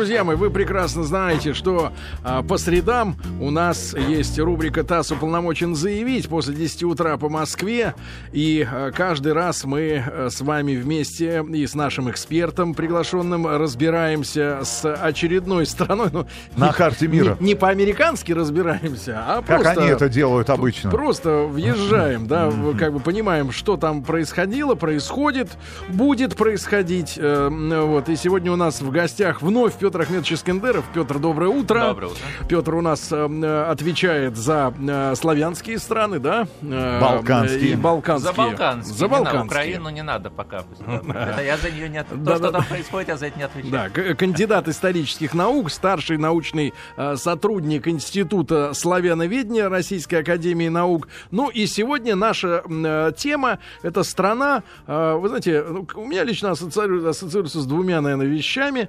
[0.00, 1.92] Друзья мои, вы прекрасно знаете, что
[2.24, 7.94] а, по средам у нас есть рубрика «ТАСС уполномочен заявить» после 10 утра по Москве.
[8.32, 14.60] И а, каждый раз мы а, с вами вместе и с нашим экспертом приглашенным разбираемся
[14.64, 16.08] с очередной страной.
[16.10, 16.26] Ну,
[16.56, 17.36] На не- карте мира.
[17.38, 19.82] Не, не по-американски разбираемся, а Как просто...
[19.82, 20.90] они это делают обычно?
[20.90, 25.50] Просто въезжаем, да, как бы понимаем, что там происходило, происходит,
[25.90, 27.18] будет происходить.
[27.18, 28.08] э, Вот.
[28.08, 30.84] И сегодня у нас в гостях вновь Петр Ахмедович Искендеров.
[30.94, 31.80] Петр, доброе утро.
[31.80, 32.20] Доброе утро.
[32.48, 36.46] Петр у нас э, э, отвечает за э, славянские страны, да?
[36.62, 37.72] Э, Балканские.
[37.72, 38.32] И балканские.
[38.32, 38.94] За Балканский.
[38.94, 39.46] За не на Балканские.
[39.46, 40.64] Украину не надо пока.
[40.88, 42.26] Это я за нее не отвечаю.
[42.26, 43.90] То, что там происходит, я за это не отвечаю.
[43.94, 51.08] Да, кандидат исторических наук, старший научный э, сотрудник Института славяноведения Российской Академии Наук.
[51.30, 56.50] Ну и сегодня наша э, тема— это страна, э, вы знаете, ну, у меня лично
[56.50, 58.88] ассоциируется, ассоциируется с двумя, наверное, вещами.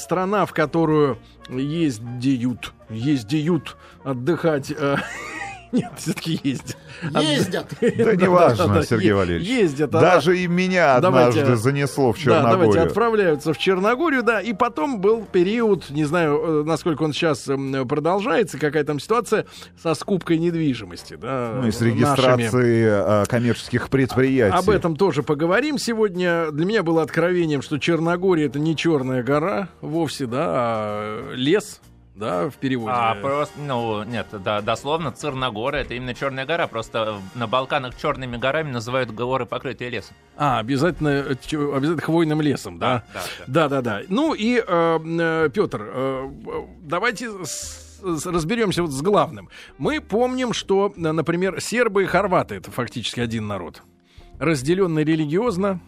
[0.00, 1.18] Страна, в которую
[1.50, 4.70] ездят, ездят отдыхать...
[4.70, 4.96] э,
[5.72, 6.76] Нет, все-таки ездят.
[7.20, 7.66] Ездят.
[7.80, 9.48] Да неважно, да, Сергей Валерьевич.
[9.48, 9.94] Ездят.
[9.94, 12.86] а- Даже и меня однажды занесло в да, давайте Черногорию.
[12.86, 17.48] отправляются в Черногорию, да, и потом был период, не знаю, э, насколько он сейчас
[17.88, 19.46] продолжается, какая там ситуация
[19.80, 21.58] со скупкой недвижимости, да.
[21.62, 24.56] ну и с регистрацией э, коммерческих предприятий.
[24.56, 26.50] Об этом тоже поговорим сегодня.
[26.50, 31.80] Для меня было откровением, что Черногория это не черная гора вовсе, да, а лес,
[32.20, 32.92] да, в переводе.
[32.94, 38.36] А просто, ну, нет, да, дословно, Цирногора, это именно Черная гора, просто на Балканах черными
[38.36, 40.14] горами называют горы, покрытые лесом.
[40.36, 43.02] А, обязательно, э, обязательно хвойным лесом, да?
[43.12, 43.44] да, да.
[43.46, 44.02] Да, да, да.
[44.08, 44.56] Ну и,
[45.50, 46.28] Петр,
[46.82, 49.48] давайте с- с- разберемся вот с главным.
[49.78, 53.82] Мы помним, что, э, например, сербы и хорваты это фактически один народ,
[54.38, 55.80] разделенный религиозно.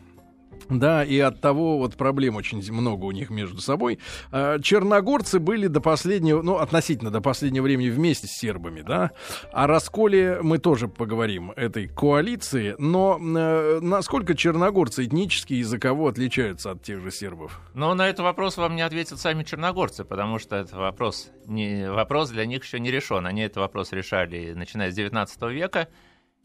[0.69, 3.99] Да, и от того вот проблем очень много у них между собой.
[4.31, 9.13] А, Черногорцы были до последнего, ну, относительно до последнего времени вместе с сербами, да.
[9.53, 12.75] О расколе мы тоже поговорим этой коалиции.
[12.79, 17.61] Но э, насколько черногорцы этнически и языково отличаются от тех же сербов?
[17.75, 22.31] Но на этот вопрос вам не ответят сами черногорцы, потому что это вопрос, не, вопрос
[22.31, 23.27] для них еще не решен.
[23.27, 25.89] Они этот вопрос решали, начиная с 19 века.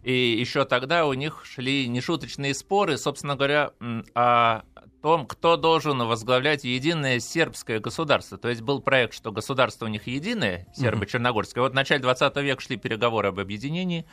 [0.04, 3.72] И еще тогда у них шли нешуточные споры, собственно говоря,
[4.14, 4.62] о
[5.02, 8.38] том, кто должен возглавлять единое сербское государство.
[8.38, 11.62] То есть был проект, что государство у них единое, сербо-черногорское.
[11.62, 14.06] Вот в начале 20 века шли переговоры об объединении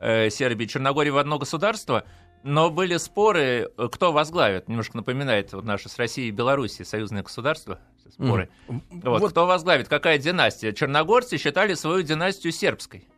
[0.00, 2.04] э, Сербии и Черногории в одно государство,
[2.42, 4.68] но были споры, э, кто возглавит.
[4.68, 7.78] Немножко напоминает вот наши с Россией и Белоруссией союзные государства.
[8.10, 8.50] Споры.
[8.68, 9.30] Вот, Вот.
[9.30, 10.72] Кто возглавит, какая династия?
[10.72, 13.08] Черногорцы считали свою династию сербской.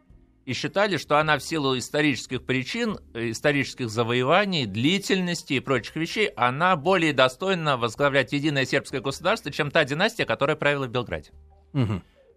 [0.45, 6.27] И считали, что она в силу исторических причин, э, исторических завоеваний, длительности и прочих вещей,
[6.37, 11.31] она более достойна возглавлять единое сербское государство, чем та династия, которая правила в Белграде.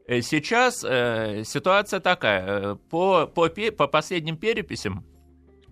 [0.07, 2.45] Э, Сейчас э, ситуация такая.
[2.47, 5.05] Э, По, по, по последним переписям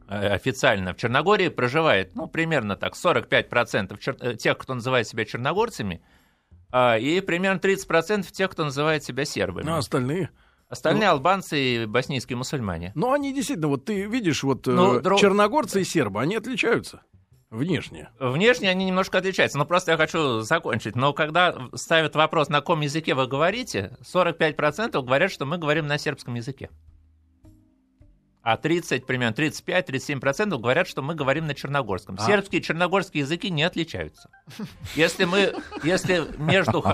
[0.10, 5.24] э, официально в Черногории проживает, ну, примерно так, 45% чер- э, тех, кто называет себя
[5.24, 6.02] черногорцами,
[6.70, 9.66] а, и примерно 30% тех, кто называет себя сербами.
[9.66, 10.30] Ну, а остальные?
[10.68, 12.92] Остальные албанцы и боснийские мусульмане.
[12.96, 17.02] Ну, они действительно, вот ты видишь, вот э, Ну, дро- черногорцы и сербы, они отличаются
[17.52, 18.10] внешне.
[18.20, 20.96] Внешне они немножко отличаются, но просто я хочу закончить.
[20.96, 25.98] Но когда ставят вопрос, на каком языке вы говорите, 45% говорят, что мы говорим на
[25.98, 26.70] сербском языке.
[28.46, 32.16] А 30, примерно 35-37% говорят, что мы говорим на черногорском.
[32.20, 32.28] А.
[32.28, 34.30] Сербские и черногорские языки не отличаются.
[34.96, 36.86] Если мы, если между,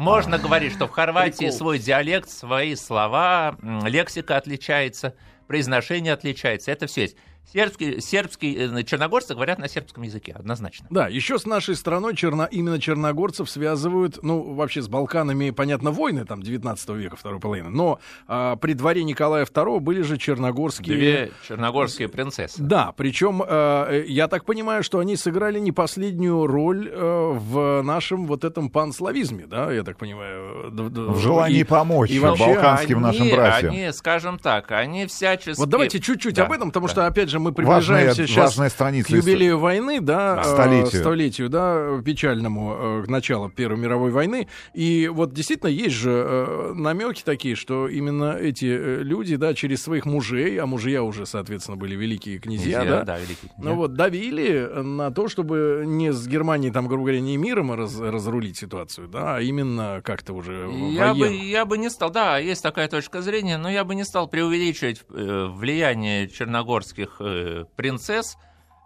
[0.00, 1.56] можно говорить, что в Хорватии Прикол.
[1.56, 5.14] свой диалект, свои слова, лексика отличается,
[5.46, 7.16] произношение отличается, это все есть.
[7.52, 10.86] Сербские, сербские, э, черногорцы говорят на сербском языке, однозначно.
[10.90, 16.24] Да, еще с нашей страной черно, именно черногорцев связывают, ну, вообще с Балканами, понятно, войны
[16.24, 20.96] там 19 века, второй половины, но а, при дворе Николая II были же черногорские...
[20.96, 22.60] Две черногорские принцессы.
[22.60, 28.26] Да, причем э, я так понимаю, что они сыграли не последнюю роль э, в нашем
[28.26, 30.70] вот этом панславизме, да, я так понимаю.
[30.72, 33.72] д- В желании и- помочь и вообще балканским нашим они, братьям.
[33.72, 35.58] Они, скажем так, они всячески...
[35.60, 36.92] Вот давайте чуть-чуть Да, об этом, потому да.
[36.92, 40.40] что, опять же, мы Важная- приближаемся сейчас важная страница к юбилею войны, да, Да.
[40.42, 41.00] э, Столетию.
[41.00, 44.48] столетию, да, печальному э, к началу Первой мировой войны.
[44.74, 49.82] И вот действительно есть же э, намеки такие, что именно эти э, люди, да, через
[49.82, 53.70] своих мужей, а мужья уже, соответственно, были великие князья, Князья, да, да, великие князья.
[53.70, 57.98] ну вот давили на то, чтобы не с Германией, там, грубо говоря, не миром раз-
[58.00, 61.42] разрулить ситуацию, да, а именно как-то уже Я бы, военно.
[61.42, 65.02] я бы не стал, да, есть такая точка зрения, но я бы не стал преувеличивать
[65.08, 68.36] влияние черногорских э, принцесс.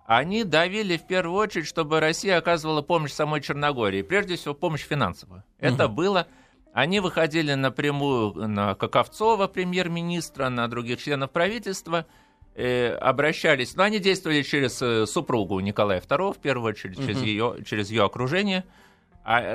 [0.07, 5.45] они давили в первую очередь, чтобы Россия оказывала помощь самой Черногории, прежде всего помощь финансовую.
[5.59, 6.27] Это было...
[6.73, 12.07] Они выходили напрямую на Каковцова, премьер-министра, на других членов правительства,
[12.55, 17.57] э, обращались, но они действовали через э, супругу Николая II, в первую очередь, через, ее,
[17.67, 18.65] через ее окружение,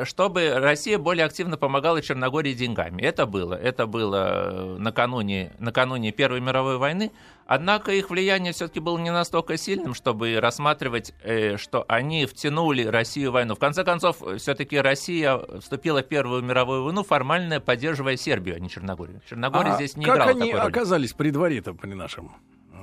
[0.05, 3.01] чтобы Россия более активно помогала Черногории деньгами.
[3.01, 3.53] Это было.
[3.53, 7.11] Это было э, накануне, накануне Первой мировой войны.
[7.47, 13.31] Однако их влияние все-таки было не настолько сильным, чтобы рассматривать, э, что они втянули Россию
[13.31, 13.55] в войну.
[13.55, 18.69] В конце концов, все-таки Россия вступила в Первую мировую войну, формально поддерживая Сербию, а не
[18.69, 19.21] Черногорию.
[19.29, 20.71] Черногория А здесь не как играла они такой роли.
[20.71, 22.31] оказались при дворе-то при нашем?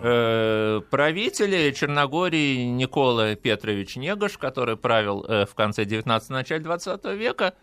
[0.05, 7.55] Э, правители Черногории Никола Петрович Негаш, который правил э, в конце 19 начале 20 века,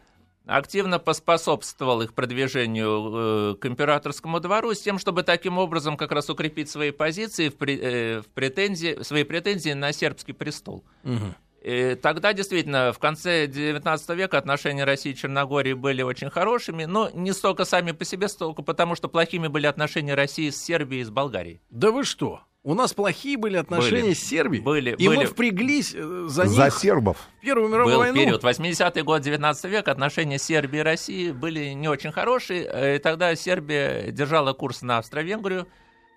[0.45, 6.29] активно поспособствовал их продвижению э, к императорскому двору с тем, чтобы таким образом как раз
[6.29, 10.85] укрепить свои позиции в, пре- в претензии, свои претензии на сербский престол.
[11.03, 11.35] Мгм.
[11.61, 17.09] И тогда действительно в конце 19 века отношения России и Черногории были очень хорошими, но
[17.13, 21.05] не столько сами по себе, столько потому, что плохими были отношения России с Сербией и
[21.05, 21.61] с Болгарией.
[21.69, 22.41] Да вы что?
[22.61, 24.13] У нас плохие были отношения Были.
[24.13, 24.61] с Сербией?
[24.61, 25.25] Были, И мы были.
[25.25, 27.17] впряглись э, за них За сербов.
[27.37, 28.15] в Первую мировую Был войну?
[28.19, 32.69] период, 80-й год 19 века, отношения Сербии и России были не очень хорошие.
[32.69, 35.67] э, И тогда Сербия держала курс на Австро-Венгрию,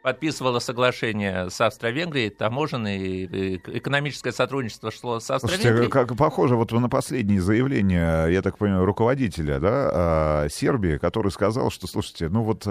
[0.03, 5.89] подписывала соглашение с Австро-Венгрией, таможенное и э, экономическое сотрудничество шло с Австро-Венгрией.
[5.89, 11.71] как похоже вот на последние заявления, я так понимаю, руководителя да, а, Сербии, который сказал,
[11.71, 12.67] что, слушайте, ну вот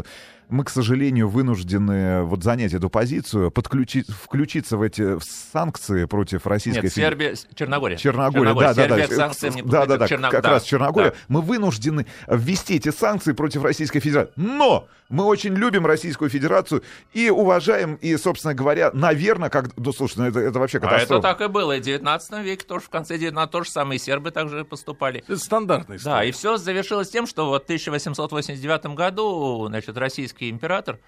[0.52, 6.46] мы, к сожалению, вынуждены вот занять эту позицию, подключить, включиться в эти в санкции против
[6.46, 7.36] Российской Нет, Федерации.
[7.36, 7.98] Сербия, Черногория.
[7.98, 8.88] Черногория, да, да, да.
[8.88, 10.08] Сербия к санкциям не да, да, да.
[10.08, 11.12] Черно- как да, раз Черногория.
[11.12, 11.16] да.
[11.30, 14.34] Мы вынуждены ввести эти санкции против Российской Федерации.
[14.36, 16.84] Но мы очень любим Российскую Федерацию
[17.14, 19.76] и уважаем, и, собственно говоря, наверное, как...
[19.76, 21.22] Ну, слушай, ну это, это вообще А это катастрофа.
[21.22, 21.78] так и было.
[21.78, 23.98] И в 19 веке тоже в конце 19 то же самое.
[23.98, 25.20] И сербы также поступали.
[25.28, 26.16] Это стандартная история.
[26.16, 29.98] Да, и все завершилось тем, что вот в 1889 году, значит,
[30.42, 31.00] российский император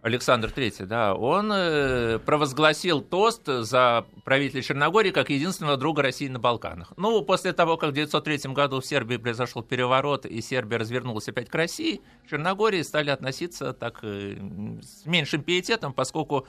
[0.00, 6.38] Александр III, да, он э, провозгласил тост за правителя Черногории как единственного друга России на
[6.38, 6.92] Балканах.
[6.96, 11.50] Ну, после того, как в 1903 году в Сербии произошел переворот, и Сербия развернулась опять
[11.50, 12.00] к России,
[12.30, 14.36] Черногории стали относиться так э,
[14.80, 16.46] с меньшим пиететом, поскольку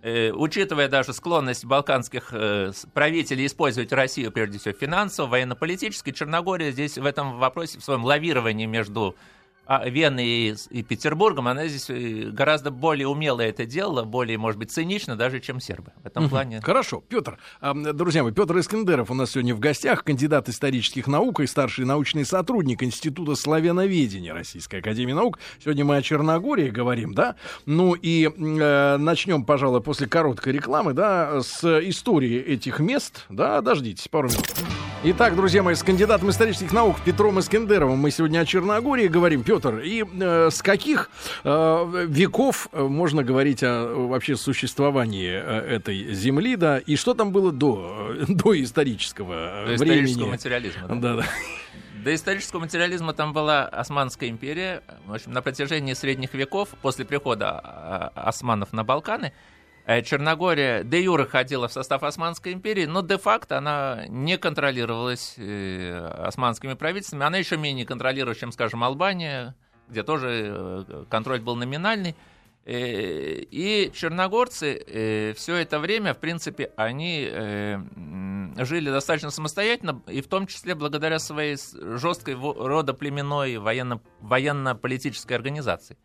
[0.00, 2.32] Э, учитывая даже склонность балканских
[2.94, 8.66] правителей использовать Россию, прежде всего, финансово, военно-политически, Черногория здесь в этом вопросе, в своем лавировании
[8.66, 9.16] между
[9.68, 14.58] а, Веной и, и Петербургом, она здесь э, гораздо более умело это делала, более, может
[14.58, 15.92] быть, цинично даже, чем сербы.
[16.02, 16.62] В этом плане...
[16.62, 21.40] Хорошо, Петр, а, друзья мои, Петр Искендеров у нас сегодня в гостях, кандидат исторических наук
[21.40, 25.38] и старший научный сотрудник Института славяноведения Российской Академии Наук.
[25.62, 27.36] Сегодня мы о Черногории говорим, да?
[27.66, 33.26] Ну и э, начнем, пожалуй, после короткой рекламы, да, с истории этих мест.
[33.28, 34.46] Да, дождитесь пару минут.
[35.04, 39.44] Итак, друзья мои, с кандидатом исторических наук Петром Искендеровым мы сегодня о Черногории говорим.
[39.44, 41.10] Петр, и э, с каких
[41.44, 47.32] э, веков э, можно говорить о вообще существовании э, этой земли, да, и что там
[47.32, 50.30] было до, э, до исторического До э, исторического времени?
[50.30, 50.88] материализма.
[50.88, 50.94] да.
[50.94, 51.26] Да, да.
[52.04, 54.82] До исторического материализма там была Османская империя.
[55.06, 59.32] В общем, на протяжении средних веков, после прихода а, османов на Балканы,
[60.04, 65.96] Черногория де юре ходила в состав Османской империи, но де-факто она не контролировалась э,
[66.26, 67.24] османскими правительствами.
[67.24, 69.54] Она еще менее контролировалась, чем, скажем, Албания,
[69.88, 72.14] где тоже э, контроль был номинальный.
[72.66, 77.78] Э, И черногорцы все это время, в принципе, они э,
[78.58, 81.56] жили достаточно самостоятельно, и в том числе благодаря своей
[81.96, 85.96] жесткой родоплеменной военно- военно-политической организации.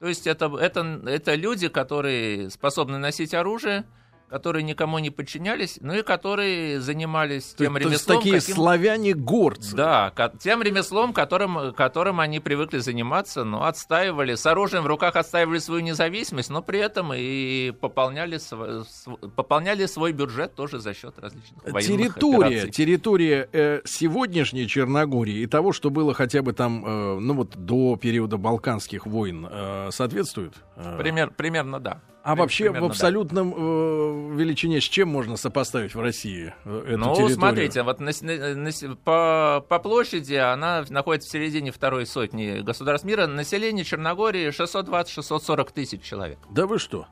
[0.00, 3.84] То есть это, это, это люди, которые способны носить оружие,
[4.28, 8.54] которые никому не подчинялись, ну и которые занимались То, тем то есть ремеслом, такие каким-
[8.56, 9.76] славяне-горцы.
[9.76, 15.58] да, тем ремеслом, которым, которым они привыкли заниматься, но отстаивали, с оружием в руках отстаивали
[15.58, 21.18] свою независимость, но при этом и пополняли, св- св- пополняли свой бюджет тоже за счет
[21.18, 22.70] различных военных Территория, операций.
[22.70, 27.96] территория э, сегодняшней Черногории и того, что было хотя бы там, э, ну вот до
[27.96, 30.54] периода Балканских войн, э, соответствует?
[30.76, 32.00] Э, Пример, примерно, да.
[32.28, 32.84] А вообще в да.
[32.84, 37.36] абсолютном э, величине с чем можно сопоставить в России э, эту Ну, территорию?
[37.36, 43.26] смотрите, вот на на- по, по площади она находится в середине второй сотни государств мира.
[43.26, 46.38] Население Черногории 620-640 тысяч человек.
[46.50, 47.06] Да вы что?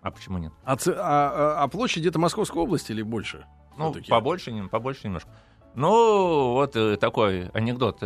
[0.00, 0.52] А почему нет?
[0.64, 3.46] А, а- а- а площадь это Московской области или больше?
[3.78, 5.30] Ну, побольше, побольше немножко.
[5.76, 8.00] Ну, вот э, такой анекдот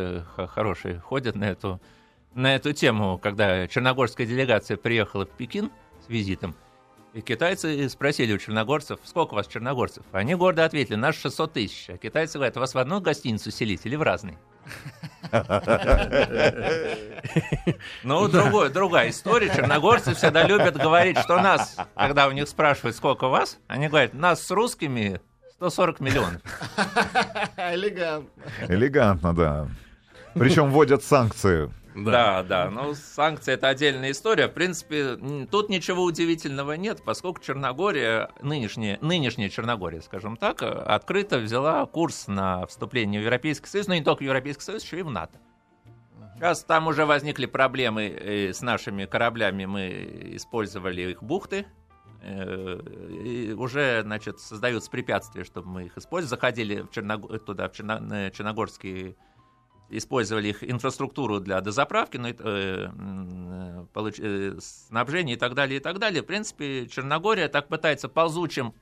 [0.55, 1.81] хороший ходит на эту,
[2.35, 5.71] на эту тему, когда черногорская делегация приехала в Пекин
[6.07, 6.55] с визитом.
[7.13, 10.05] И китайцы спросили у черногорцев, сколько у вас черногорцев?
[10.13, 11.89] Они гордо ответили, нас 600 тысяч.
[11.89, 14.39] А китайцы говорят, вас в одну гостиницу селить или в разные?
[18.03, 19.49] Ну, другой, другая история.
[19.49, 24.43] Черногорцы всегда любят говорить, что нас, когда у них спрашивают, сколько вас, они говорят, нас
[24.43, 25.21] с русскими
[25.55, 26.43] 140 миллионов.
[27.57, 28.43] Элегантно.
[28.69, 29.69] Элегантно, да.
[30.35, 31.71] Причем вводят санкции.
[31.97, 32.71] Да, да.
[32.71, 34.49] Ну, санкции это отдельная история.
[34.49, 35.17] В принципе,
[35.51, 42.67] тут ничего удивительного нет, поскольку Черногория, нынешняя, нынешняя Черногория, скажем так, открыто взяла курс на
[42.67, 45.39] вступление в Европейский Союз, но не только в Европейский Союз, еще и в НАТО.
[46.35, 51.65] Сейчас там уже возникли проблемы э, с нашими кораблями, мы использовали их бухты,
[52.21, 52.79] э,
[53.25, 56.29] и уже, значит, создаются препятствия, чтобы мы их использовали.
[56.29, 57.43] Заходили в Черног...
[57.47, 58.29] туда, в Черно...
[58.31, 59.17] Черногорские
[59.89, 65.99] использовали их инфраструктуру для дозаправки, ну, э, получ, э, снабжения и так далее, и так
[65.99, 66.23] далее.
[66.23, 68.75] В принципе, Черногория так пытается ползучим,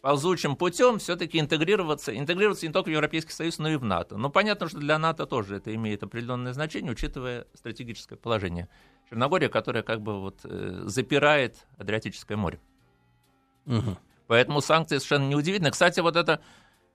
[0.00, 4.16] ползучим путем все-таки интегрироваться, интегрироваться не только в Европейский Союз, но и в НАТО.
[4.16, 8.68] Но понятно, что для НАТО тоже это имеет определенное значение, учитывая стратегическое положение.
[9.10, 12.60] Черногория, которая как бы вот э, запирает Адриатическое море.
[13.66, 13.96] Угу.
[14.26, 15.70] Поэтому санкции совершенно неудивительны.
[15.70, 16.40] Кстати, вот это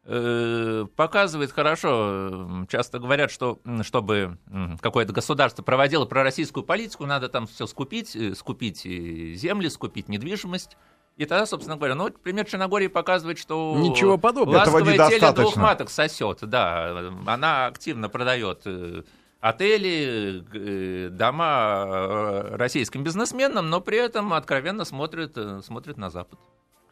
[0.08, 2.66] показывает хорошо.
[2.70, 4.38] Часто говорят, что чтобы
[4.80, 10.78] какое-то государство проводило пророссийскую политику, надо там все скупить, э, скупить земли, скупить недвижимость.
[11.18, 14.60] И тогда, собственно говоря, ну, пример Черногории показывает, что Ничего подобного.
[14.60, 16.40] ласковое теле двух маток сосет.
[16.42, 19.04] Да, она активно продает э,
[19.42, 26.40] отели, дома российским бизнесменам, но при этом откровенно смотрит, смотрит на Запад.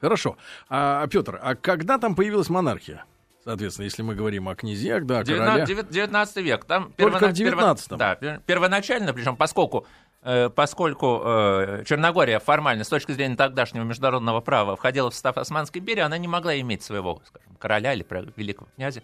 [0.01, 0.37] Хорошо.
[0.69, 3.05] А, Петр, а когда там появилась монархия?
[3.45, 6.65] Соответственно, если мы говорим о князьях, да, о 19, 19 век.
[6.65, 7.27] Там Только первона...
[7.27, 7.97] в 19 перво...
[7.99, 9.85] Да, первоначально, причем поскольку,
[10.23, 15.79] э, поскольку э, Черногория формально, с точки зрения тогдашнего международного права, входила в состав Османской
[15.79, 18.03] империи, она не могла иметь своего, скажем, короля или
[18.35, 19.03] великого князя,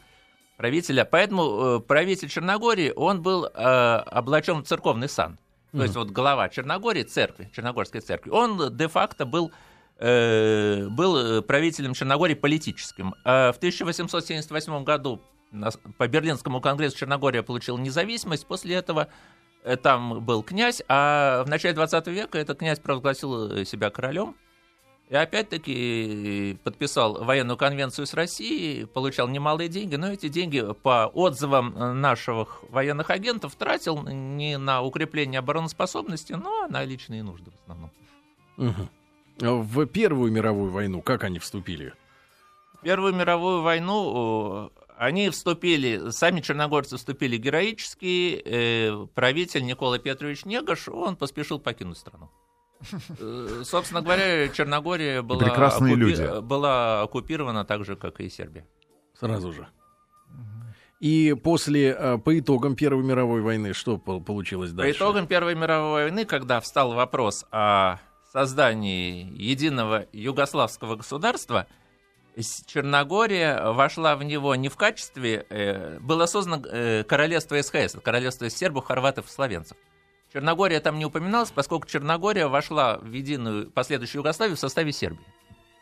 [0.57, 1.05] правителя.
[1.05, 5.37] Поэтому э, правитель Черногории, он был облачен в церковный сан.
[5.71, 5.81] То mm-hmm.
[5.83, 9.51] есть вот глава Черногории, церкви, Черногорской церкви, он де-факто был
[10.01, 13.13] был э, правителем Черногории политическим.
[13.23, 15.21] А в 1878 году
[15.97, 18.47] по Берлинскому конгрессу Черногория получила независимость.
[18.47, 19.09] После этого
[19.63, 24.35] э, там был князь, а в начале 20 века этот князь провозгласил себя королем.
[25.09, 31.99] И опять-таки подписал военную конвенцию с Россией, получал немалые деньги, но эти деньги, по отзывам
[31.99, 37.91] наших военных агентов, тратил не на укрепление обороноспособности, но на личные нужды в основном.
[38.57, 38.89] Угу
[39.41, 41.93] в Первую мировую войну, как они вступили?
[42.79, 48.39] В Первую мировую войну они вступили, сами черногорцы вступили героически.
[48.45, 52.29] Э, правитель Никола Петрович Негаш, он поспешил покинуть страну.
[53.19, 56.09] Э, собственно говоря, Черногория была, Прекрасные оккупи...
[56.11, 56.41] люди.
[56.41, 58.67] была оккупирована так же, как и Сербия.
[59.13, 59.67] Сразу же.
[60.99, 64.93] И после, э, по итогам Первой мировой войны, что получилось дальше?
[64.93, 67.97] По итогам Первой мировой войны, когда встал вопрос о
[68.31, 71.67] создании единого югославского государства
[72.65, 75.45] Черногория вошла в него не в качестве...
[75.49, 79.77] Э, было создано э, королевство СХС, королевство сербов, хорватов и словенцев.
[80.31, 85.25] Черногория там не упоминалась, поскольку Черногория вошла в единую последующую Югославию в составе Сербии.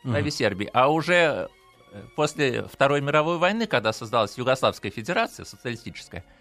[0.03, 0.31] В составе mm-hmm.
[0.31, 0.69] Сербии.
[0.73, 1.49] А уже
[1.91, 6.38] э, после Второй мировой войны, когда создалась Югославская Федерация социалистическая, Э,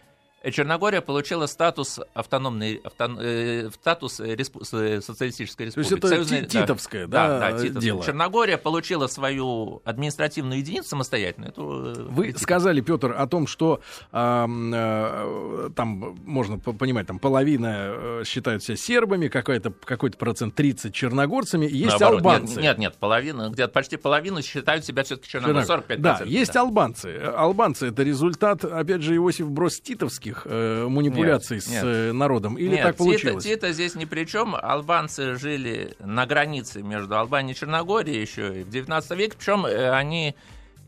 [0.52, 5.88] Черногория получила статус автономной, автон, э, статус респу, социалистической республики.
[5.88, 7.80] То есть это Союзной, титовское, да, да, да титовское.
[7.80, 8.04] дело.
[8.04, 11.46] Черногория получила свою административную единицу самостоятельно.
[11.46, 12.40] Эту, э, Вы эту...
[12.40, 13.80] сказали, Петр, о том, что
[14.12, 20.94] э, э, там можно понимать, там половина э, считают себя сербами, какой-то какой процент 30
[20.94, 22.54] черногорцами, есть Наоборот, албанцы.
[22.54, 25.80] Нет, нет, нет, половина, где-то почти половину считают себя все-таки черногорцами.
[25.80, 25.96] 45%.
[25.98, 26.60] Да, есть да.
[26.60, 27.16] албанцы.
[27.36, 31.84] Албанцы это результат, опять же, Иосиф Брос титовский политических э, манипуляций нет, с нет.
[31.84, 32.56] Э, народом?
[32.56, 33.44] Или нет, так получилось?
[33.44, 34.54] Тита, Тита здесь ни при чем.
[34.54, 39.36] Албанцы жили на границе между Албанией и Черногорией еще и в 19 веке.
[39.38, 40.34] Причем э, они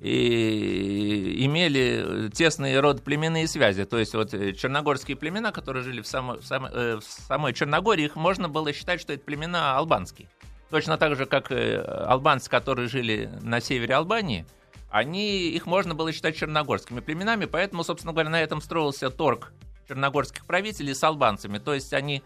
[0.00, 3.84] и имели тесные родоплеменные связи.
[3.84, 7.52] То есть вот э, черногорские племена, которые жили в самой, в самой, э, в самой
[7.52, 10.28] Черногории, их можно было считать, что это племена албанские.
[10.70, 14.46] Точно так же, как албанцы, которые жили на севере Албании–
[14.90, 19.52] они, их можно было считать черногорскими племенами, поэтому, собственно говоря, на этом строился торг
[19.88, 21.58] черногорских правителей с албанцами.
[21.58, 22.22] То есть они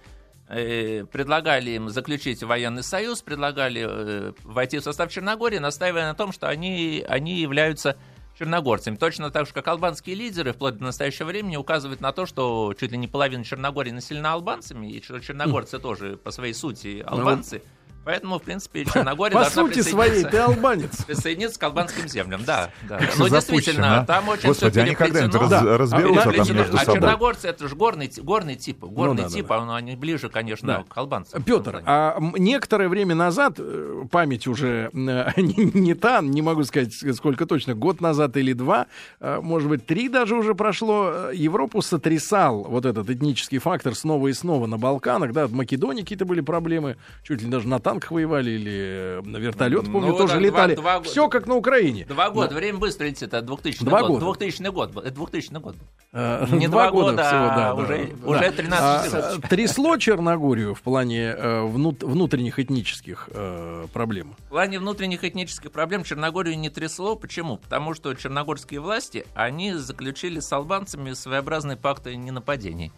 [0.49, 6.33] э, предлагали им заключить военный союз, предлагали э, войти в состав Черногории, настаивая на том,
[6.33, 7.97] что они, они являются
[8.39, 8.97] черногорцами.
[8.97, 12.91] Точно так же, как албанские лидеры вплоть до настоящего времени указывают на то, что чуть
[12.91, 17.63] ли не половина Черногории населена албанцами, и что черногорцы тоже по своей сути албанцы.
[18.05, 21.05] Поэтому, в принципе, Черногория По должна сути своей, ты албанец.
[21.07, 22.71] присоединиться к албанским землям, да.
[22.89, 22.99] да.
[22.99, 24.05] Как Но действительно, а?
[24.05, 26.95] там очень Господи, всё они когда-нибудь раз- разберутся там между а собой.
[26.95, 29.57] черногорцы это же горный, горный тип, горный да, тип, да.
[29.57, 30.85] а они ближе, конечно, Да.
[30.89, 31.43] к албанцам.
[31.43, 36.93] Петр, а некоторое время назад, э, память уже э, не, не та, не могу сказать,
[37.17, 38.87] сколько точно, год назад или два,
[39.21, 44.33] э, может быть, три даже уже прошло, Европу сотрясал вот этот этнический фактор снова и
[44.33, 48.51] снова на Балканах, да, в Македонии какие-то были проблемы, чуть ли даже на танках воевали
[48.51, 50.75] или э, на вертолет, помню, Ну, тоже да, летали.
[50.75, 52.05] два- два Все как на Украине.
[52.07, 54.21] Два года, время быстро летит, это 2000 Два год.
[54.21, 54.25] года.
[54.39, 55.77] 2000 год, это 2000 год.
[56.13, 58.29] Э, Не два года, всего, а да, да, уже- да.
[58.29, 58.51] уже Да.
[58.53, 59.41] 13-14.
[59.45, 64.35] А, Трясло Черногорию в плане э, внут- внутренних этнических э, проблем.
[64.47, 67.17] В плане внутренних этнических проблем Черногорию не трясло.
[67.17, 67.57] Почему?
[67.57, 72.93] Потому что черногорские власти, они заключили с албанцами своеобразный пакт о ненападении.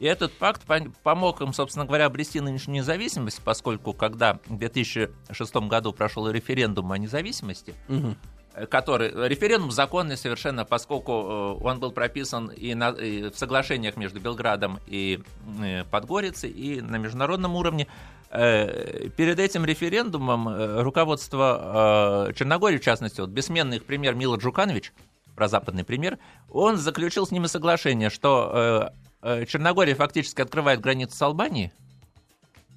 [0.00, 0.62] И этот пакт
[1.02, 6.96] помог им, собственно говоря, обрести нынешнюю независимость, поскольку когда в 2006 году прошел референдум о
[6.96, 7.74] независимости,
[8.54, 11.12] э, который референдум законный совершенно, поскольку
[11.60, 15.22] э, он был прописан и, на- и в соглашениях между Белградом и
[15.62, 17.86] э, Подгорицей, и на международном уровне.
[18.30, 24.92] Перед этим референдумом руководство Черногории, в частности, вот бессменный их премьер Мила Джуканович,
[25.34, 26.16] прозападный премьер,
[26.48, 31.72] он заключил с ними соглашение, что Черногория фактически открывает границу с Албанией,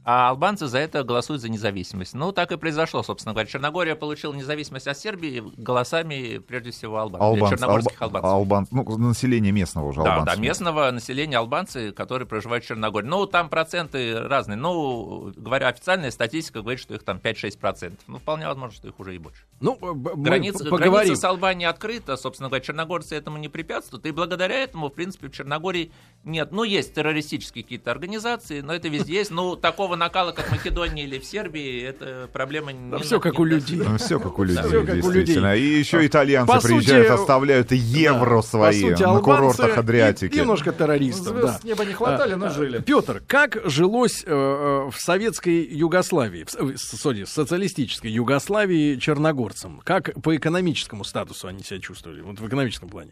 [0.05, 2.13] а албанцы за это голосуют за независимость.
[2.13, 3.47] Ну, так и произошло, собственно говоря.
[3.47, 7.25] Черногория получила независимость от Сербии голосами, прежде всего, албанцев.
[7.25, 8.73] Албанц, черногорских алба- албанцев.
[8.73, 10.35] албан- ну, население местного уже Да, албанцев.
[10.35, 13.07] да, местного населения албанцы, которые проживают в Черногории.
[13.07, 14.57] Ну, там проценты разные.
[14.57, 17.99] Ну, говоря, официальная статистика говорит, что их там 5-6%.
[18.07, 19.43] Ну, вполне возможно, что их уже и больше.
[19.61, 20.93] Ну, Граница, поговорим.
[20.93, 25.27] граница с Албанией открыта, собственно говоря, черногорцы этому не препятствуют, и благодаря этому, в принципе,
[25.27, 25.91] в Черногории
[26.25, 30.51] нет, ну, есть террористические какие-то организации, но это везде есть, ну, такого накала, как в
[30.51, 32.91] Македонии или в Сербии, это проблема не...
[32.91, 33.81] Да на- как у людей.
[33.97, 35.55] Все как у людей, Всё как у действительно.
[35.55, 40.35] И еще итальянцы приезжают, оставляют евро свои на курортах Адриатики.
[40.37, 41.59] немножко террористов, да.
[41.59, 42.79] с неба не хватали, но жили.
[42.81, 49.81] Петр, как жилось э, э, в советской Югославии, э, с- sorry, в социалистической Югославии черногорцам?
[49.83, 52.21] Как по экономическому статусу они себя чувствовали?
[52.21, 53.11] Вот в экономическом плане.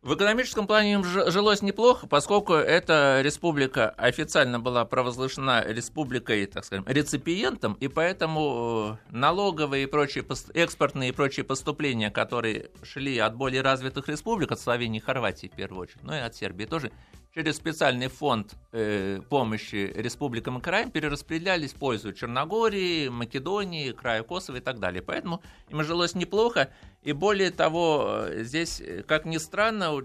[0.00, 6.84] В экономическом плане им жилось неплохо, поскольку эта республика официально была провозглашена республикой, так скажем,
[6.86, 13.62] реципиентом, и поэтому э, налоговые и прочие, экспортные и прочие поступления, которые шли от более
[13.62, 16.92] развитых республик, от Словении и Хорватии в первую очередь, ну и от Сербии тоже,
[17.38, 24.56] через специальный фонд э, помощи республикам и краям перераспределялись в пользу Черногории, Македонии, края Косово
[24.56, 25.02] и так далее.
[25.02, 26.70] Поэтому им жилось неплохо.
[27.04, 30.04] И более того, э, здесь, э, как ни странно,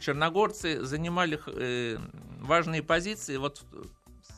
[0.00, 1.98] черногорцы занимали э,
[2.40, 3.64] важные позиции вот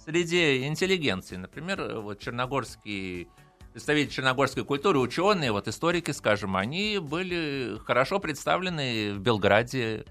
[0.07, 1.37] среди интеллигенции.
[1.37, 3.29] Например, вот черногорские
[3.75, 10.07] представители черногорской культуры, ученые, вот историки, скажем, они были хорошо представлены в Белграде.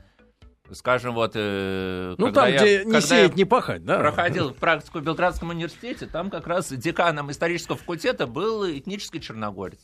[0.71, 1.33] Скажем, вот...
[1.35, 3.99] э, Ну, когда там, я- где не сеять, не пахать, да?
[3.99, 9.79] проходил практику в Белградском университете, там как раз деканом исторического факультета был этнический черногорец.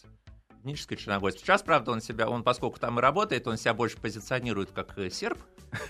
[0.61, 1.37] Этнический черногорец.
[1.39, 5.09] Сейчас, правда, он себя, он, поскольку там и работает, он себя больше позиционирует как э,
[5.11, 5.37] серб.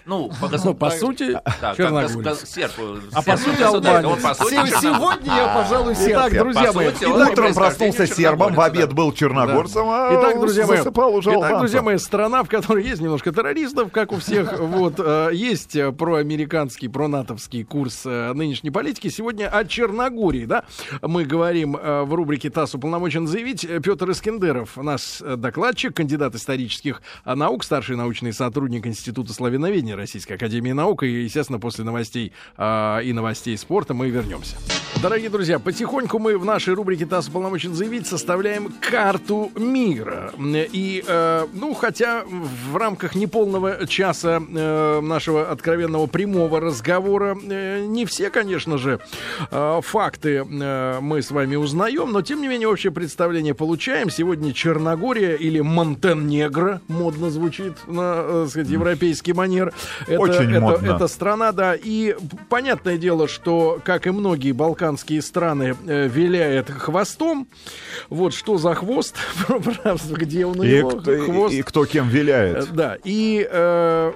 [0.06, 2.48] Ну, по, Ну, по сути, да, черногорец.
[2.48, 2.72] серб.
[3.13, 4.22] А по сути, албанец.
[4.22, 4.82] По сути.
[4.82, 6.44] Сегодня я, пожалуй, Итак, серб.
[6.44, 10.78] друзья по мои, итак, Утром проснулся сербом, в обед был черногорцем, а Итак, друзья мои,
[10.78, 14.96] засыпал уже итак, друзья мои, страна, в которой есть немножко террористов, как у всех, вот,
[15.00, 19.08] э, есть э, проамериканский, пронатовский курс э, нынешней политики.
[19.10, 20.63] Сегодня о Черногории, да,
[21.02, 23.67] мы говорим в рубрике ТАСС уполномочен заявить.
[23.84, 29.34] Петр Искендеров, наш докладчик, кандидат исторических наук, старший научный сотрудник Института
[29.72, 31.04] славяноведения Российской Академии Наук.
[31.04, 34.58] И, естественно, после новостей э, и новостей спорта мы вернемся.
[35.02, 40.32] Дорогие друзья, потихоньку мы в нашей рубрике ТАСС уполномочен заявить составляем карту мира.
[40.38, 48.06] И, э, ну, хотя в рамках неполного часа э, нашего откровенного прямого разговора э, не
[48.06, 49.00] все, конечно же,
[49.50, 54.10] э, факты э, мы с вами узнаем, но, тем не менее, общее представление получаем.
[54.10, 59.61] Сегодня Черногория или Монтенегро, модно звучит на, э, сказать, европейский манер.
[60.08, 60.95] Это, Очень это, модно.
[60.95, 61.76] это страна, да.
[61.76, 62.15] И
[62.50, 67.47] понятное дело, что, как и многие балканские страны, э, виляет хвостом.
[68.10, 69.15] Вот что за хвост,
[70.10, 70.89] где он у И, него
[71.26, 71.54] хвост.
[71.54, 72.63] и кто кем виляет.
[72.63, 74.13] Э, Да, и э,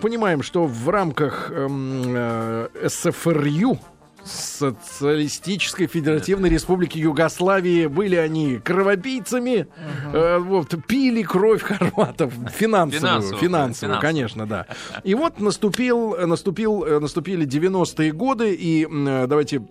[0.00, 3.78] понимаем, что в рамках эм, э, СФРЮ,
[4.24, 9.66] Социалистической Федеративной Республики Югославии, были они кровопийцами,
[10.12, 14.66] э, вот, пили кровь хорватов, финансовую, Финансовую, финансовую, конечно, да.
[15.04, 19.62] И вот наступил, наступил, э, наступили 90-е годы, и э, давайте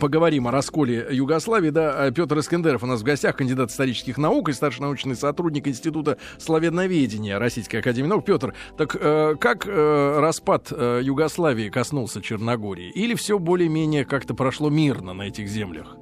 [0.00, 1.70] поговорим о расколе Югославии.
[1.70, 6.18] Да, Петр Искендеров у нас в гостях, кандидат исторических наук и старший научный сотрудник Института
[6.38, 8.24] славяноведения Российской Академии Наук.
[8.24, 12.90] Петр, так э, как э, распад э, Югославии коснулся Черногории?
[12.90, 15.96] Или все более-менее как-то прошло мирно на этих землях?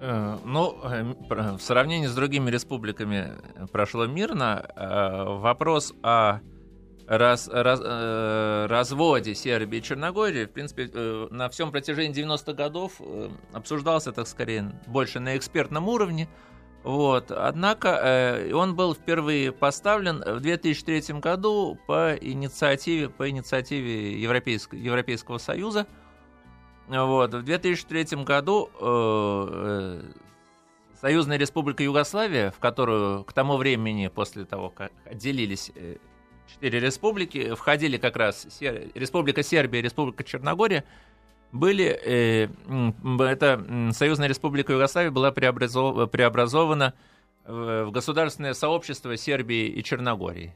[0.00, 3.32] Э, Ну, э, в сравнении с другими республиками
[3.72, 4.64] прошло мирно.
[4.76, 6.40] Э, Вопрос о
[7.06, 12.92] раз- раз- э, разводе Сербии и Черногории, в принципе, э, на всем протяжении 90-х годов
[13.00, 16.28] э, обсуждался, так скорее, больше на экспертном уровне.
[16.82, 17.30] Вот.
[17.30, 25.38] Однако э, он был впервые поставлен в 2003 году по инициативе, по инициативе Европейск- Европейского
[25.38, 25.86] Союза.
[26.88, 27.32] Вот.
[27.32, 30.02] В 2003 году э, э,
[31.00, 35.96] Союзная Республика Югославия, в которую к тому времени, после того, как отделились э,
[36.54, 40.84] четыре республики, входили как раз Сер- Республика Сербия и Республика Черногория,
[41.52, 46.94] были, э, м, Союзная Республика Югославия была преобразов- преобразована
[47.46, 50.54] в государственное сообщество Сербии и Черногории.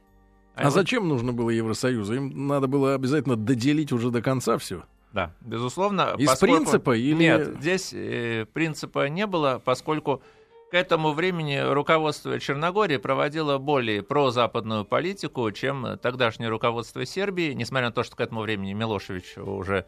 [0.55, 2.15] А вот- зачем нужно было Евросоюзу?
[2.15, 4.85] Им надо было обязательно доделить уже до конца все.
[5.13, 6.15] Да, безусловно.
[6.19, 10.23] Из поскольку- принципа или- Нет, здесь э, принципа не было, поскольку
[10.71, 17.93] к этому времени руководство Черногории проводило более прозападную политику, чем тогдашнее руководство Сербии, несмотря на
[17.93, 19.87] то, что к этому времени Милошевич уже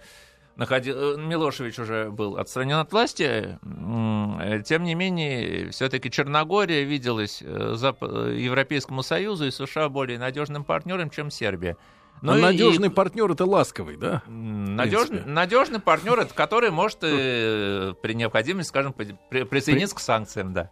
[0.57, 3.59] находил, э, Милошевич уже был отстранен от власти,
[4.65, 11.11] тем не менее, все-таки Черногория виделась э, э, Европейскому Союзу и США более надежным партнером,
[11.11, 11.77] чем Сербия.
[12.23, 14.23] Но Ну и- надежный партнер это ласковый, да?
[14.27, 15.31] Надежный, принципе.
[15.31, 20.71] надежный партнер, это который может э, при необходимости, скажем, при- при- присоединиться к санкциям, да,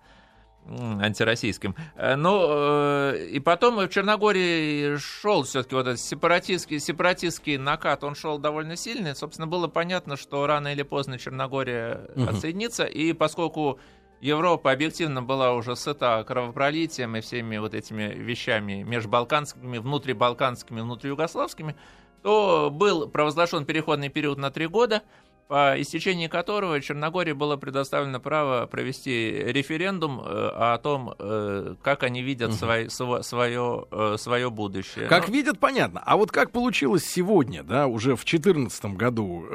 [0.66, 1.74] антироссийским.
[1.96, 8.14] Э, Ну, э, и потом в Черногории шел все-таки вот этот сепаратистский, сепаратистский накат, он
[8.14, 9.14] шел довольно сильный.
[9.16, 12.28] Собственно, было понятно, что рано или поздно Черногория Мгм.
[12.28, 13.78] отсоединится, и поскольку
[14.20, 21.76] Европа объективно была уже сыта кровопролитием и всеми вот этими вещами межбалканскими, внутрибалканскими, внутриюгославскими,
[22.22, 25.02] то был провозглашен переходный период на три года,
[25.46, 32.20] по истечении которого Черногории было предоставлено право провести референдум э, о том, э, как они
[32.20, 32.58] видят Мгм.
[32.58, 35.06] свой- сво- свое, э, свое будущее.
[35.06, 36.02] Как Ну, видят, понятно.
[36.04, 39.46] А вот как получилось сегодня, да, уже в 2014 году,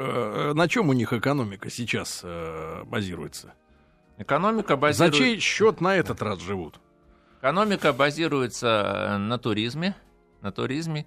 [0.54, 2.24] на чем у них экономика сейчас
[2.86, 3.52] базируется?
[4.18, 5.18] Экономика За базируется...
[5.18, 6.80] чей счет на этот раз живут?
[7.40, 9.94] Экономика базируется э, на туризме,
[10.40, 11.06] на туризме.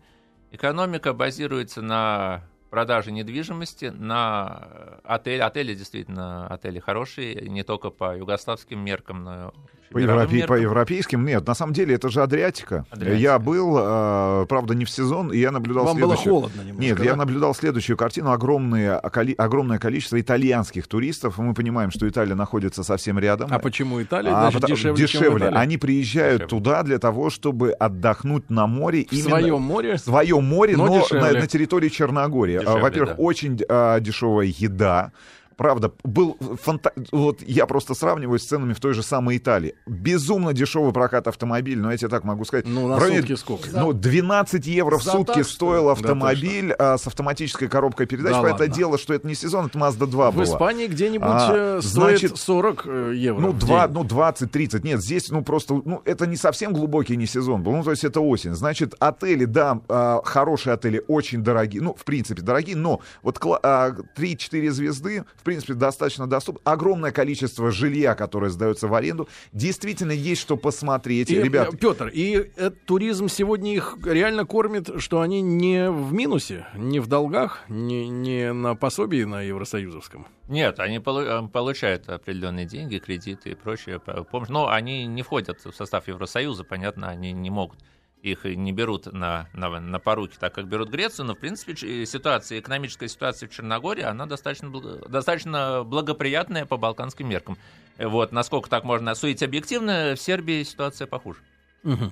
[0.51, 5.41] Экономика базируется на продаже недвижимости, на э, отель.
[5.41, 9.53] Отели действительно отели хорошие, не только по югославским меркам, но
[9.91, 11.47] По, европе- по европейским нет.
[11.47, 12.85] На самом деле это же Адриатика.
[12.89, 13.17] Адриатика.
[13.21, 16.31] Я был, э, правда, не в сезон, и я наблюдал Вам было следующее.
[16.33, 17.03] холодно немножко, Нет, да?
[17.05, 18.31] я наблюдал следующую картину.
[18.31, 21.37] Огромные, коли- огромное количество итальянских туристов.
[21.37, 23.47] Мы понимаем, что Италия находится совсем рядом.
[23.51, 24.31] А почему Италия?
[24.33, 25.57] А, Значит, дешевле, чем в Италии?
[25.57, 26.47] Они приезжают Дешевле.
[26.63, 29.07] туда для того, чтобы отдохнуть на море.
[29.09, 29.95] В своем море?
[29.95, 31.39] В своем море, Но но, на, дешевле.
[31.39, 32.55] на территории Черногории.
[32.57, 33.23] А, Дешевле, Во-первых, да.
[33.23, 35.11] очень а, дешевая еда.
[35.57, 36.93] Правда, был фанта...
[37.11, 39.73] вот я просто сравниваю с ценами в той же самой Италии.
[39.87, 42.65] Безумно дешевый прокат автомобиля, но я тебе так могу сказать.
[42.67, 43.69] Ну, на в районе- сутки сколько?
[43.73, 48.33] Ну, 12 евро в За сутки так, стоил Да, автомобиль а, с автоматической коробкой передач.
[48.33, 48.75] Да Понятное ладно.
[48.75, 50.43] дело, что это не сезон, это Mazda 2 В была.
[50.43, 53.41] Испании где-нибудь А, э, стоит значит, 40 э, евро.
[53.41, 53.97] Ну, в два, день.
[53.97, 54.83] ну, 20-30.
[54.83, 57.71] Нет, здесь, ну, просто, ну, это не совсем глубокий не сезон был.
[57.73, 58.53] Ну, то есть это осень.
[58.53, 61.81] Значит, отели, да, а, хорошие отели, очень дорогие.
[61.81, 66.59] Ну, в принципе, дорогие, но вот кла- а, 3-4 звезды, в принципе, достаточно доступны.
[66.65, 69.29] Огромное количество жилья, которое сдается в аренду.
[69.53, 71.31] Действительно, есть что посмотреть.
[71.31, 76.11] И, Ребят, э, Петр, и э, туризм сегодня их реально кормит, что они не в
[76.11, 80.27] минусе, не в долгах, не, не на пособии на Евросоюзовском.
[80.49, 84.49] Нет, они э, получают определенные деньги, кредиты и прочее по- помощь.
[84.49, 87.79] Но они не входят в состав Евросоюза, понятно, они не могут
[88.21, 92.05] их не берут на, на, на поруки, так как берут Грецию, но, в принципе, ч-
[92.05, 94.69] ситуация, экономическая ситуация в Черногории, она достаточно,
[95.07, 97.57] достаточно благоприятная по балканским меркам.
[97.97, 101.39] Э, Вот, насколько так можно судить объективно, в Сербии ситуация похуже.
[101.83, 102.11] Мгм.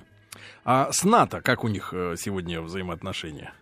[0.64, 3.52] А с НАТО как у них э, сегодня взаимоотношения?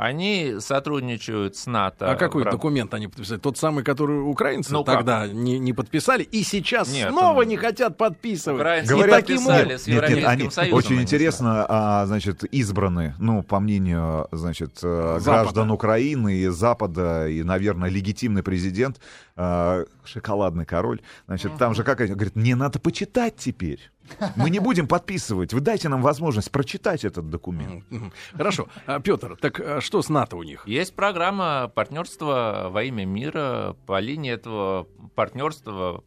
[0.00, 2.08] Они сотрудничают с НАТО.
[2.08, 3.40] А какой в рам- документ они подписали?
[3.40, 4.98] Тот самый, который украинцы Ну, как?
[4.98, 8.60] тогда не, не подписали, и сейчас Нет, снова он- не хотят подписывать.
[8.60, 10.78] Украинцы Говорят, таким подписали образом- с Нет, нет, Европейским они Союзом.
[10.78, 15.42] очень они интересно, а, значит, избраны, ну, по мнению, значит, э, Запада.
[15.42, 19.00] граждан Украины и Запада, и, наверное, легитимный президент,
[19.36, 23.90] э, шоколадный король, значит, там же как они говорят, не надо почитать теперь.
[24.36, 25.52] Мы не будем подписывать.
[25.52, 27.84] Вы дайте нам возможность прочитать этот документ.
[28.32, 28.68] Хорошо.
[28.86, 30.66] А, Петр, так а, что с НАТО у них?
[30.66, 33.76] Есть программа партнерства во имя мира.
[33.86, 36.04] По линии этого партнерство.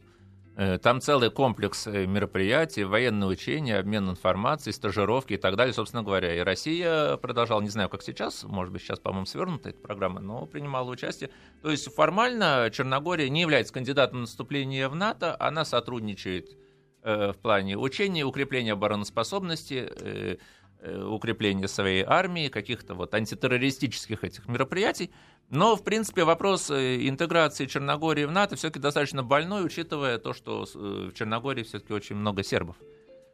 [0.54, 6.02] Э, Там целый комплекс э, мероприятий, военные учения, обмен информацией, стажировки и так далее, собственно
[6.02, 6.34] говоря.
[6.34, 10.44] И Россия продолжала, не знаю, как сейчас, может быть, сейчас, по-моему, свернута эта программа, но
[10.44, 11.30] принимала участие.
[11.62, 16.58] То есть формально Черногория не является кандидатом на наступление в НАТО, она сотрудничает
[17.02, 20.36] в плане учения, укрепления обороноспособности, э,
[20.80, 25.10] э, укрепления своей армии, каких-то вот антитеррористических этих мероприятий.
[25.50, 30.64] Но, в принципе, вопрос э, интеграции Черногории в НАТО все-таки достаточно больной, учитывая то, что
[30.64, 32.76] э, в Черногории все-таки очень много сербов.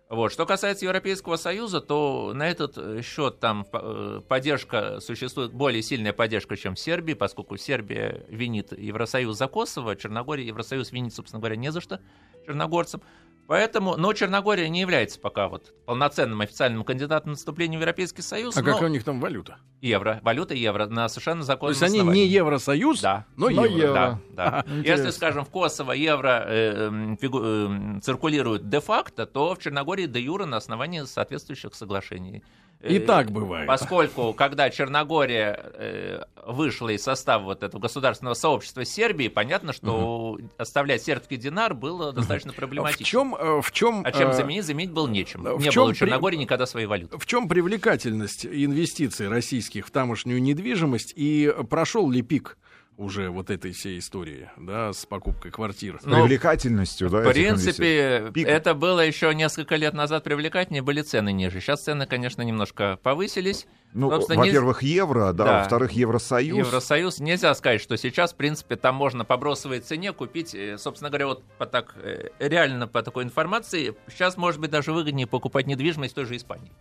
[0.08, 0.32] Вот.
[0.32, 6.14] Что касается Европейского Союза, то на этот э, счет там э, поддержка существует, более сильная
[6.14, 11.56] поддержка, чем в Сербии, поскольку Сербия винит Евросоюз за Коsovo, Черногория Евросоюз винит, собственно говоря,
[11.56, 12.00] не за что
[12.46, 13.02] черногорцам.
[13.48, 18.54] Поэтому, но Черногория не является пока вот полноценным официальным кандидатом на вступление в Европейский Союз.
[18.58, 19.56] А но какая у них там валюта?
[19.80, 22.24] евро, валюта евро на совершенно То законном есть они основании.
[22.24, 23.24] не Евросоюз, Да.
[23.36, 23.78] но Но евро.
[23.80, 24.20] евро.
[24.34, 24.72] Да, да.
[24.84, 30.44] Если, скажем, в Косово евро э, эм, фигу- эм, циркулирует де-факто, то в Черногории де-юра
[30.44, 32.42] на основании соответствующих соглашений.
[32.80, 33.66] И Э, так бывает.
[33.66, 41.02] Поскольку, когда Черногория э, вышла из состава вот этого государственного сообщества Сербии, понятно, что оставлять
[41.02, 43.04] сербский динар было достаточно В проблематично.
[43.04, 44.64] чем, э, в чем, А чем э, заменить?
[44.64, 45.42] Заменить было нечем.
[45.42, 47.18] в Не чем было у при- Черногории никогда своей валюты.
[47.18, 52.58] в чем привлекательность инвестиций российских в тамошнюю недвижимость и прошел ли пик
[52.98, 56.00] уже вот этой всей истории, да, с покупкой квартир?
[56.04, 61.60] Ну, Привлекательностью, да, В принципе, это было еще несколько лет назад привлекательнее, были цены ниже.
[61.60, 63.66] Сейчас цены, конечно, немножко повысились.
[63.94, 65.58] Ну, Собственно, не- во-первых, евро, да, Да.
[65.60, 66.58] во-вторых, Евросоюз.
[66.58, 67.20] Евросоюз.
[67.20, 71.28] Нельзя сказать, что сейчас, в принципе, там можно по бросовой цене купить, э, собственно говоря,
[71.28, 76.14] вот по так, э, реально по такой информации, сейчас, может быть, даже выгоднее покупать недвижимость
[76.16, 76.72] той же Испании.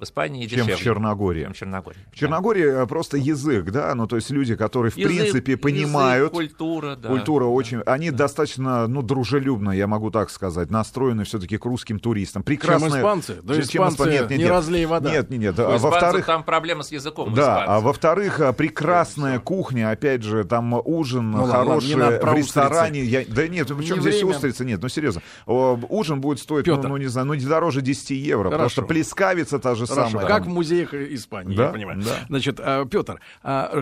[0.00, 0.74] В Испании чем дешевле.
[0.74, 1.42] в Черногории.
[1.44, 1.98] Чем в Черногории.
[2.12, 5.62] В Черногории э, просто язык, да, ну то есть люди, которые в Язык- принципе язык,
[5.62, 7.08] понимают, культура, да.
[7.08, 12.42] культура очень, они достаточно, ну дружелюбно, я могу так сказать, настроены все-таки к русским туристам.
[12.42, 13.00] Чем Прекрасная.
[13.00, 13.36] испанцы?
[13.44, 14.50] Да чем- чем испанцы испан- нет, нет, не нет.
[14.50, 15.10] разлей вода.
[15.12, 15.58] Нет, нет, нет.
[15.60, 17.32] У А во-вторых, там проблема с языком.
[17.32, 22.36] да, а во-вторых, а, прекрасная кухня, опять же, там ужин Ну ладно, хороший про в
[22.36, 23.04] ресторане.
[23.04, 24.30] Я- да нет, причем Не здесь время.
[24.34, 24.64] устрицы?
[24.64, 25.22] Нет, ну серьезно.
[25.46, 26.88] О, ужин будет стоить, ну, Пётр.
[26.88, 28.72] ну, не знаю, ну не дороже 10 евро, потому Хорошо.
[28.72, 30.26] что плескавица та же Хорошо, самая.
[30.26, 32.00] как в музеях Испании, Да, я понимаю.
[32.02, 32.16] да.
[32.28, 32.56] Значит,
[32.90, 33.20] Петр,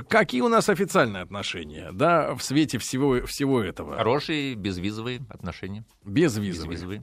[0.09, 3.97] какие у нас официальные отношения, да, в свете всего, всего этого?
[3.97, 5.85] Хорошие безвизовые отношения.
[6.05, 6.71] Безвизовые.
[6.71, 7.03] Безвизовые.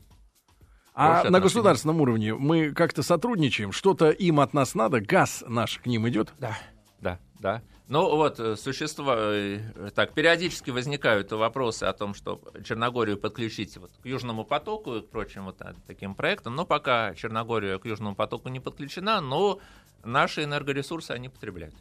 [0.94, 1.44] А Хорошие на отношения.
[1.44, 6.34] государственном уровне мы как-то сотрудничаем, что-то им от нас надо, газ наш к ним идет?
[6.40, 6.58] Да,
[7.02, 7.62] да, да.
[7.88, 9.14] Ну вот, э, существо...
[9.16, 15.02] э, Так, периодически возникают вопросы о том, что Черногорию подключить вот к Южному потоку и
[15.02, 19.60] к прочим вот а, таким проектам, но пока Черногория к Южному потоку не подключена, но
[20.04, 21.76] наши энергоресурсы они потребляют.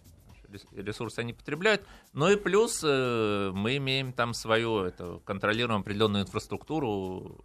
[0.75, 1.83] Ресурсы они потребляют.
[2.15, 7.39] Ну и плюс э, мы имеем там свою, это, контролируем определенную инфраструктуру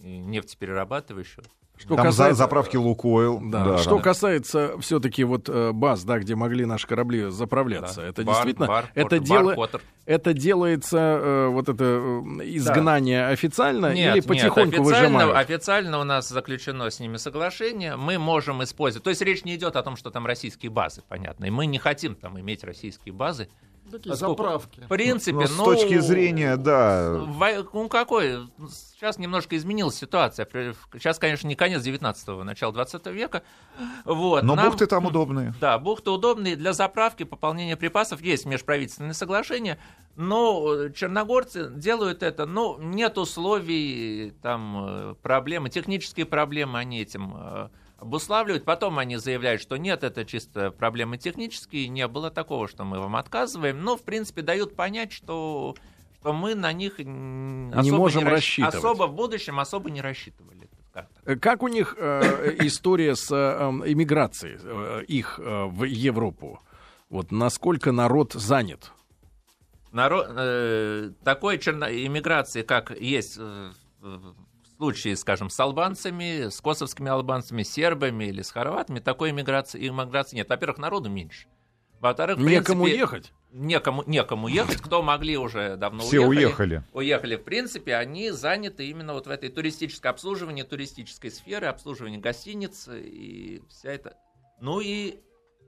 [0.00, 1.44] э, нефтеперерабатывающую.
[1.78, 3.40] Что Там касается- заправки Лукойл.
[3.42, 3.64] Да.
[3.64, 4.02] да, Что да.
[4.02, 8.06] касается все-таки вот э, баз, да, где могли наши корабли заправляться, Да.
[8.06, 12.20] это Бар- действительно, бар, это порт- дело, бар, это делается э, вот это э,
[12.56, 15.36] изгнание официально Нет, или потихоньку нет, официально, выжимают?
[15.36, 19.74] официально у нас заключено с ними соглашение, мы можем использовать, то есть речь не идет
[19.74, 23.48] о том, что там российские базы, понятно, и мы не хотим там иметь российские базы.
[23.92, 24.80] Такие Поскольку, заправки.
[24.80, 27.26] В принципе, Ну, с ну, точки зрения, да.
[27.72, 28.48] Ну, какой?
[28.70, 30.46] Сейчас немножко изменилась ситуация.
[30.94, 33.42] Сейчас, конечно, не конец 19-го, начало 20 века.
[34.06, 35.52] Вот, Но нам- бухты там удобные.
[35.60, 38.22] Да, бухты удобные для заправки, пополнения припасов.
[38.22, 39.78] Есть межправительственные соглашения,
[40.16, 47.70] но э, черногорцы делают это, но нет условий, там, э, проблемы, технические проблемы они этим
[48.02, 48.64] э, обуславливают.
[48.64, 53.16] Потом они заявляют, что нет, это чисто проблемы технические, не было такого, что мы вам
[53.16, 53.82] отказываем.
[53.82, 55.74] Но, в принципе, дают понять, что,
[56.20, 58.74] что мы на них особо можем расщ- рассчитывать.
[58.74, 60.68] Особо в будущем особо не рассчитывали.
[61.24, 66.60] Э, Как у них э, история с э, иммиграцией э, их э, в Европу?
[67.08, 68.90] Вот насколько народ занят?
[69.92, 74.34] Наро- э, такой черно- иммиграции, как есть э, в
[74.82, 80.48] случае, скажем, с албанцами, с косовскими албанцами, сербами или с хорватами, такой иммиграции, иммиграции нет.
[80.48, 81.46] Во-первых, народу меньше.
[82.00, 83.32] Во-вторых, Некому принципе, ехать?
[83.52, 84.78] Некому, некому ехать.
[84.78, 86.46] Кто могли уже давно Все уехали.
[86.46, 86.82] уехали.
[86.92, 92.88] Уехали, в принципе, они заняты именно вот в этой туристической обслуживании, туристической сфере, обслуживании гостиниц
[92.88, 94.16] и вся эта...
[94.60, 95.20] Ну и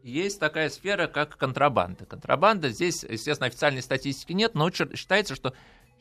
[0.03, 2.05] есть такая сфера, как контрабанда.
[2.05, 5.55] Контрабанда, здесь, естественно, официальной статистики нет, но считается, что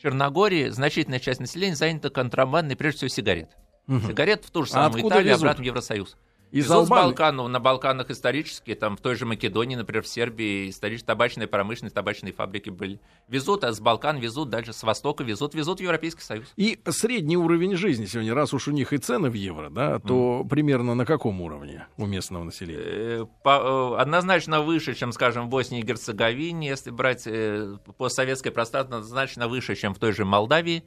[0.03, 3.51] Черногории значительная часть населения занята контрабандой, прежде всего, сигарет.
[3.87, 4.05] Мгм.
[4.09, 5.43] Сигарет в ту же А самую откуда Италию, везут?
[5.43, 6.17] обратно в Евросоюз.
[6.53, 7.05] Из с Албании.
[7.07, 11.47] Балкан, ну, на Балканах исторически, там в той же Македонии, например, в Сербии, исторически табачная
[11.47, 12.99] промышленность, табачные фабрики были.
[13.27, 16.53] Везут, а с Балкан везут, дальше с Востока везут, везут в Европейский Союз.
[16.55, 20.45] И средний уровень жизни сегодня, раз уж у них и цены в евро, да, то
[20.47, 22.83] примерно на каком уровне у местного населения?
[22.85, 28.51] Э, по- э, однозначно выше, чем, скажем, в Боснии и Герцеговине, если брать э, постсоветское
[28.51, 30.83] пространство, однозначно выше, чем в той же Молдавии.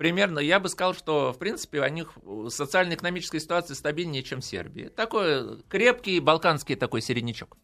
[0.00, 2.14] Примерно, я бы сказал, что, в принципе, у них
[2.48, 4.84] социально-экономическая ситуация стабильнее, чем в Сербии.
[4.84, 7.58] Такой крепкий балканский такой середнячок.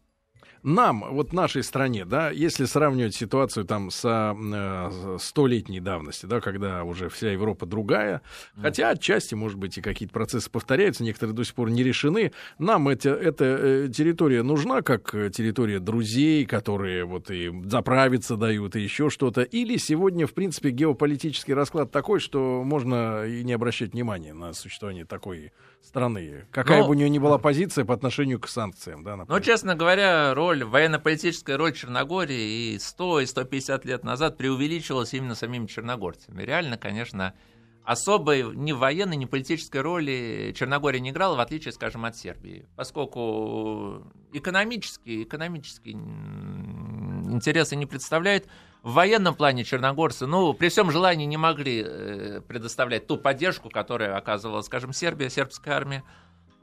[0.63, 6.83] Нам, вот нашей стране, да, если сравнивать ситуацию там со э, столетней давности, да, когда
[6.83, 8.21] уже вся Европа другая,
[8.59, 12.87] хотя отчасти, может быть, и какие-то процессы повторяются, некоторые до сих пор не решены, нам
[12.89, 19.09] эти, эта э, территория нужна как территория друзей, которые вот и заправиться дают, и еще
[19.09, 24.53] что-то, или сегодня, в принципе, геополитический расклад такой, что можно и не обращать внимания на
[24.53, 29.03] существование такой страны, какая Ну, бы у нее ни была позиция по отношению к санкциям,
[29.03, 29.41] да, Но, например.
[29.41, 35.65] честно говоря, роль, военно-политическая роль Черногории и 100, и 150 лет назад преувеличивалась именно самими
[35.65, 36.41] черногорцами.
[36.41, 37.33] Реально, конечно,
[37.83, 42.65] особой ни военной, ни политической роли Черногория не играла, в отличие, скажем, от Сербии.
[42.77, 48.47] Поскольку экономически, экономически м, интересы не представляет,
[48.83, 54.15] в военном плане черногорцы, ну, при всем желании не могли э, предоставлять ту поддержку, которую
[54.15, 56.03] оказывала, скажем, Сербия, сербская армия.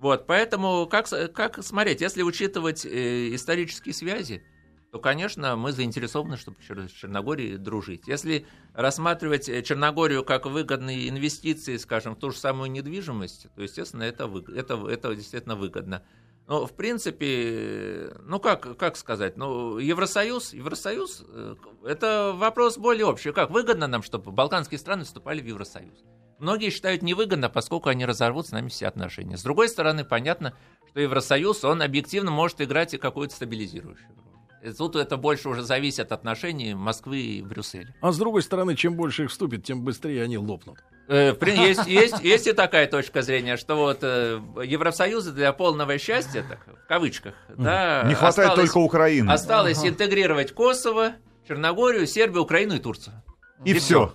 [0.05, 4.45] Вот, поэтому как, как смотреть, если учитывать э, исторические связи,
[4.93, 8.07] то, конечно, мы заинтересованы, чтобы с Черногорией дружить.
[8.07, 14.03] Если рассматривать э, Черногорию как выгодные инвестиции, скажем, в ту же самую недвижимость, то, естественно,
[14.03, 16.05] это, выг- это, это действительно выгодно.
[16.49, 21.55] Но, в принципе, э, ну как, как сказать, ну, Евросоюз, Евросоюз, э,
[21.87, 23.33] это вопрос более общий.
[23.33, 26.05] Как выгодно нам, чтобы балканские страны вступали в Евросоюз?
[26.39, 29.37] Многие считают невыгодно, поскольку они разорвут с нами все отношения.
[29.37, 30.55] С другой стороны, понятно,
[30.91, 34.71] что Евросоюз, он объективно может играть и какую-то стабилизирующую роль.
[34.71, 37.95] И тут это больше уже зависит от отношений Москвы и Брюсселя.
[38.01, 40.79] А с другой стороны, чем больше их вступит, тем быстрее они лопнут.
[41.07, 46.43] Э, Есть, есть, есть и такая точка зрения, что вот э, Евросоюза для полного счастья,
[46.49, 49.31] так, в кавычках, да, Не хватает осталось- только Украины.
[49.31, 51.13] Осталось интегрировать Коsoво,
[51.47, 53.23] Черногорию, Сербию, Украину и Турцию.
[53.67, 54.15] И все.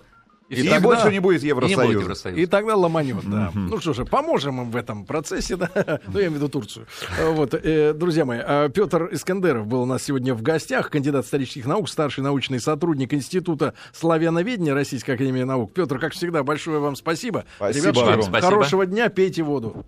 [0.50, 0.80] И И, всё.
[0.80, 1.92] больше не будет И не будет Евросоюза.
[2.00, 2.40] Евросоюза.
[2.40, 3.50] И тогда ломанет, да.
[3.54, 5.70] Ну что же, поможем им в этом процессе, да.
[6.08, 6.86] Ну, я имею в виду Турцию.
[7.18, 11.24] Э, Вот, э, друзья мои, э, Петр Искандеров был у нас сегодня в гостях, кандидат
[11.24, 15.72] исторических наук, старший научный сотрудник Института славяноведения Российской Академии Наук.
[15.72, 17.44] Петр, как всегда, большое вам спасибо.
[17.56, 18.28] Спасибо Ребятушки, огромное.
[18.28, 18.50] Спасибо.
[18.50, 19.84] хорошего дня, пейте воду.